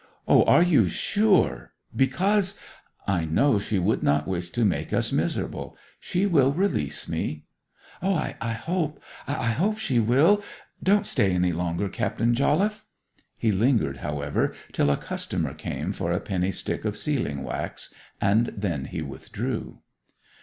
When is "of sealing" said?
16.83-17.43